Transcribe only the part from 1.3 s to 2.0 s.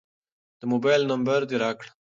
دې راکړه.